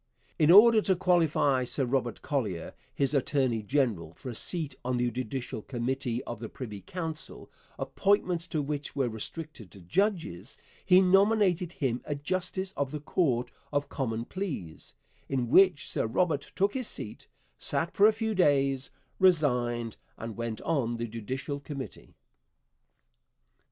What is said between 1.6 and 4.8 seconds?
Sir Robert Collier, his attorney general, for a seat